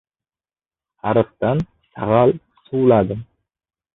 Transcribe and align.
Ariqdan 1.09 1.61
sag‘al 1.89 2.33
suvladim. 2.63 3.21